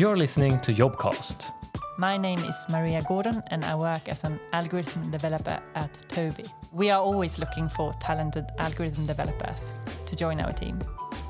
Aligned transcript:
You're 0.00 0.16
listening 0.16 0.58
to 0.60 0.72
Jobcast. 0.72 1.52
My 1.98 2.16
name 2.16 2.38
is 2.38 2.56
Maria 2.70 3.02
Gordon 3.06 3.42
and 3.48 3.62
I 3.66 3.74
work 3.74 4.08
as 4.08 4.24
an 4.24 4.40
algorithm 4.54 5.10
developer 5.10 5.60
at 5.74 5.92
Tobii. 6.08 6.50
We 6.72 6.88
are 6.88 7.02
always 7.02 7.38
looking 7.38 7.68
for 7.68 7.92
talented 8.00 8.46
algorithm 8.56 9.04
developers 9.04 9.74
to 10.06 10.16
join 10.16 10.40
our 10.40 10.52
team. 10.52 10.78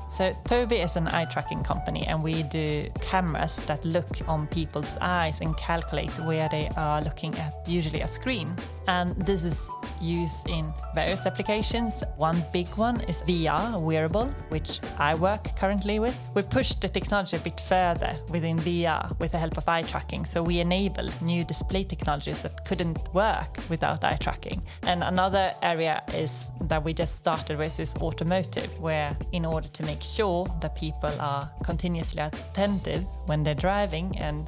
So 0.09 0.31
Tobii 0.45 0.85
is 0.85 0.95
an 0.95 1.09
eye 1.09 1.25
tracking 1.25 1.63
company 1.63 2.07
and 2.07 2.23
we 2.23 2.43
do 2.43 2.87
cameras 3.01 3.57
that 3.65 3.83
look 3.83 4.07
on 4.29 4.47
people's 4.47 4.97
eyes 5.01 5.41
and 5.41 5.57
calculate 5.57 6.17
where 6.19 6.47
they 6.47 6.69
are 6.77 7.01
looking 7.01 7.37
at 7.39 7.53
usually 7.67 7.99
a 7.99 8.07
screen. 8.07 8.55
And 8.87 9.17
this 9.17 9.43
is 9.43 9.69
used 10.01 10.49
in 10.49 10.73
various 10.95 11.25
applications. 11.25 12.03
One 12.17 12.43
big 12.51 12.67
one 12.75 13.01
is 13.01 13.21
VR, 13.21 13.79
wearable, 13.79 14.27
which 14.49 14.79
I 14.97 15.15
work 15.15 15.55
currently 15.55 15.99
with. 15.99 16.17
We 16.33 16.41
pushed 16.41 16.81
the 16.81 16.89
technology 16.89 17.37
a 17.37 17.39
bit 17.39 17.59
further 17.59 18.15
within 18.29 18.57
VR 18.59 19.17
with 19.19 19.31
the 19.31 19.37
help 19.37 19.57
of 19.57 19.67
eye 19.67 19.83
tracking. 19.83 20.25
So 20.25 20.41
we 20.43 20.59
enable 20.59 21.09
new 21.21 21.43
display 21.43 21.83
technologies 21.83 22.41
that 22.43 22.65
couldn't 22.65 23.13
work 23.13 23.57
without 23.69 24.03
eye 24.03 24.17
tracking. 24.19 24.61
And 24.83 25.03
another 25.03 25.53
area 25.61 26.03
is 26.13 26.51
that 26.61 26.83
we 26.83 26.93
just 26.93 27.15
started 27.17 27.57
with 27.57 27.79
is 27.79 27.95
automotive, 27.97 28.79
where 28.79 29.15
in 29.31 29.45
order 29.45 29.67
to 29.67 29.83
make 29.83 30.01
sure 30.01 30.47
that 30.61 30.75
people 30.75 31.13
are 31.19 31.49
continuously 31.63 32.21
attentive 32.21 33.05
when 33.25 33.43
they're 33.43 33.55
driving 33.55 34.15
and 34.17 34.47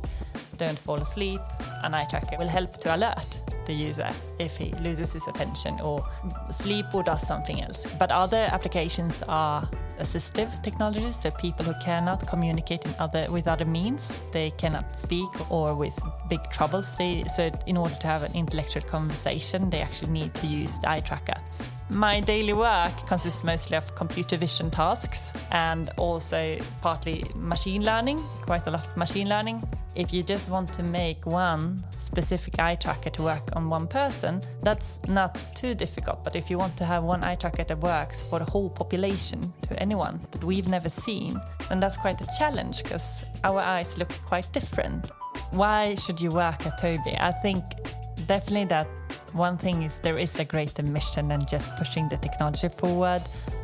don't 0.58 0.78
fall 0.78 0.98
asleep, 0.98 1.42
an 1.84 1.94
eye 1.94 2.06
tracker 2.06 2.38
will 2.38 2.48
help 2.48 2.74
to 2.78 2.96
alert 2.96 3.43
the 3.66 3.74
user 3.74 4.10
if 4.40 4.58
he 4.58 4.72
loses 4.82 5.14
his 5.14 5.28
attention 5.28 5.80
or 5.82 6.06
sleep 6.50 6.86
or 6.94 7.04
does 7.04 7.26
something 7.26 7.62
else. 7.62 7.86
But 8.00 8.12
other 8.12 8.48
applications 8.52 9.24
are 9.28 9.68
assistive 10.00 10.62
technologies, 10.64 11.16
so 11.16 11.32
people 11.32 11.66
who 11.66 11.74
cannot 11.82 12.26
communicate 12.28 12.86
in 12.86 12.94
other 13.00 13.28
with 13.30 13.48
other 13.48 13.66
means, 13.66 14.20
they 14.32 14.52
cannot 14.52 15.00
speak 15.00 15.30
or 15.52 15.76
with 15.76 15.98
big 16.30 16.42
troubles. 16.52 16.98
They, 16.98 17.24
so 17.24 17.52
in 17.68 17.78
order 17.78 17.96
to 17.96 18.08
have 18.08 18.24
an 18.24 18.34
intellectual 18.34 18.84
conversation, 18.84 19.70
they 19.70 19.82
actually 19.82 20.12
need 20.12 20.34
to 20.36 20.48
use 20.48 20.78
the 20.80 20.90
eye 20.90 21.02
tracker. 21.02 21.40
My 21.90 22.20
daily 22.22 22.54
work 22.54 22.96
consists 23.08 23.44
mostly 23.44 23.78
of 23.78 23.94
computer 23.96 24.38
vision 24.38 24.72
tasks 24.72 25.34
and 25.52 25.90
also 25.98 26.58
partly 26.82 27.24
machine 27.36 27.84
learning, 27.84 28.20
quite 28.42 28.66
a 28.68 28.72
lot 28.72 28.86
of 28.88 28.98
machine 28.98 29.30
learning. 29.30 29.62
If 29.96 30.12
you 30.12 30.24
just 30.24 30.50
want 30.50 30.74
to 30.74 30.84
make 30.84 31.24
one 31.26 31.84
specific 31.98 32.58
eye 32.58 32.76
tracker 32.76 33.12
to 33.12 33.22
work 33.22 33.56
on 33.56 33.70
one 33.70 33.88
person, 33.88 34.42
that's 34.64 35.00
not 35.08 35.46
too 35.56 35.76
difficult. 35.76 36.24
But 36.24 36.36
if 36.36 36.50
you 36.50 36.58
want 36.58 36.76
to 36.78 36.86
have 36.86 37.04
one 37.04 37.24
eye 37.24 37.36
tracker 37.36 37.64
that 37.64 37.80
works 37.80 38.24
for 38.24 38.40
the 38.40 38.46
whole 38.46 38.70
population 38.70 39.54
to 39.64 39.80
anyone 39.80 40.20
that 40.32 40.44
we've 40.44 40.68
never 40.68 40.90
seen, 40.90 41.40
then 41.70 41.80
that's 41.80 41.98
quite 41.98 42.20
a 42.22 42.28
challenge 42.40 42.82
because 42.82 43.24
our 43.44 43.60
eyes 43.60 43.98
look 44.00 44.10
quite 44.26 44.52
different. 44.52 45.12
Why 45.52 45.94
should 45.96 46.20
you 46.20 46.32
work 46.32 46.66
at 46.66 46.80
Tobii? 46.80 47.20
I 47.20 47.32
think 47.32 47.64
definitely 48.28 48.66
that 48.66 48.88
one 49.34 49.58
thing 49.58 49.84
is 49.84 50.00
there 50.00 50.18
is 50.18 50.40
a 50.40 50.46
greater 50.46 50.84
mission 50.84 51.28
than 51.28 51.46
just 51.46 51.76
pushing 51.76 52.10
the 52.10 52.18
technology 52.18 52.70
forward, 52.70 53.22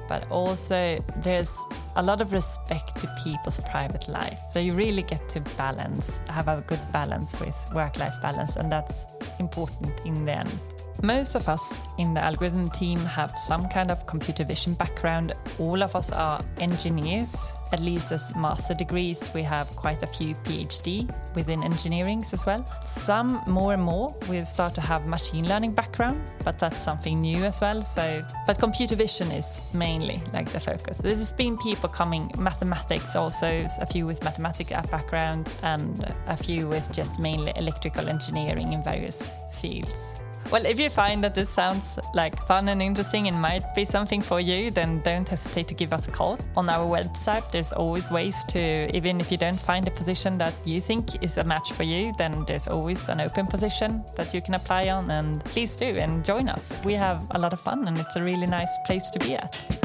but 0.07 0.29
also 0.31 1.03
there's 1.17 1.55
a 1.95 2.03
lot 2.03 2.21
of 2.21 2.31
respect 2.31 2.97
to 2.99 3.07
people's 3.23 3.59
private 3.71 4.07
life. 4.07 4.39
So 4.51 4.59
you 4.59 4.73
really 4.73 5.03
get 5.03 5.27
to 5.29 5.41
balance, 5.57 6.21
have 6.29 6.47
a 6.47 6.63
good 6.67 6.79
balance 6.91 7.39
with 7.39 7.55
work 7.73 7.97
life 7.97 8.15
balance, 8.21 8.55
and 8.55 8.71
that's 8.71 9.05
important 9.39 9.99
in 10.05 10.25
the 10.25 10.37
end. 10.39 10.59
Most 11.01 11.35
of 11.35 11.47
us 11.47 11.73
in 11.97 12.13
the 12.13 12.21
algorithm 12.21 12.69
team 12.69 12.99
have 12.99 13.37
some 13.37 13.69
kind 13.69 13.89
of 13.89 14.05
computer 14.05 14.43
vision 14.43 14.73
background. 14.73 15.33
All 15.57 15.81
of 15.81 15.95
us 15.95 16.11
are 16.11 16.43
engineers, 16.57 17.53
at 17.71 17.79
least 17.79 18.11
as 18.11 18.35
master 18.35 18.73
degrees. 18.73 19.31
We 19.33 19.41
have 19.43 19.73
quite 19.77 20.03
a 20.03 20.07
few 20.07 20.35
PhD 20.43 21.09
within 21.35 21.63
engineering 21.63 22.25
as 22.33 22.45
well. 22.45 22.65
Some 22.83 23.41
more 23.47 23.73
and 23.73 23.81
more 23.81 24.13
will 24.27 24.43
start 24.43 24.75
to 24.75 24.81
have 24.81 25.07
machine 25.07 25.47
learning 25.47 25.71
background, 25.71 26.21
but 26.43 26.59
that's 26.59 26.81
something 26.81 27.15
new 27.21 27.45
as 27.45 27.61
well. 27.61 27.81
So, 27.83 28.21
but 28.45 28.59
computer 28.59 28.97
vision 28.97 29.31
is 29.31 29.61
mainly 29.73 30.21
like 30.33 30.49
the 30.49 30.59
focus. 30.59 30.97
There's 30.97 31.31
been 31.31 31.57
people 31.57 31.87
coming 31.87 32.29
mathematics 32.37 33.15
also, 33.15 33.65
a 33.79 33.85
few 33.85 34.05
with 34.05 34.21
mathematics 34.21 34.71
background, 34.91 35.49
and 35.63 36.13
a 36.27 36.35
few 36.35 36.67
with 36.67 36.91
just 36.91 37.21
mainly 37.21 37.53
electrical 37.55 38.09
engineering 38.09 38.73
in 38.73 38.83
various 38.83 39.31
fields. 39.53 40.19
Well, 40.51 40.65
if 40.65 40.79
you 40.79 40.89
find 40.89 41.23
that 41.23 41.35
this 41.35 41.47
sounds 41.49 41.99
like 42.15 42.35
fun 42.47 42.69
and 42.69 42.81
interesting 42.81 43.27
and 43.27 43.39
might 43.39 43.75
be 43.75 43.85
something 43.85 44.21
for 44.21 44.39
you, 44.39 44.71
then 44.71 45.01
don't 45.01 45.27
hesitate 45.27 45.67
to 45.67 45.75
give 45.75 45.93
us 45.93 46.07
a 46.07 46.11
call. 46.11 46.39
On 46.57 46.67
our 46.69 46.87
website, 46.87 47.51
there's 47.51 47.71
always 47.71 48.09
ways 48.09 48.43
to, 48.45 48.95
even 48.95 49.21
if 49.21 49.31
you 49.31 49.37
don't 49.37 49.59
find 49.59 49.87
a 49.87 49.91
position 49.91 50.39
that 50.39 50.53
you 50.65 50.81
think 50.81 51.23
is 51.23 51.37
a 51.37 51.43
match 51.43 51.71
for 51.73 51.83
you, 51.83 52.13
then 52.17 52.45
there's 52.45 52.67
always 52.67 53.09
an 53.09 53.21
open 53.21 53.45
position 53.45 54.03
that 54.15 54.33
you 54.33 54.41
can 54.41 54.55
apply 54.55 54.89
on. 54.89 55.11
And 55.11 55.43
please 55.45 55.75
do 55.75 55.85
and 55.85 56.25
join 56.25 56.49
us. 56.49 56.75
We 56.83 56.93
have 56.93 57.21
a 57.31 57.39
lot 57.39 57.53
of 57.53 57.59
fun 57.59 57.87
and 57.87 57.99
it's 57.99 58.15
a 58.15 58.23
really 58.23 58.47
nice 58.47 58.71
place 58.85 59.09
to 59.11 59.19
be 59.19 59.35
at. 59.35 59.78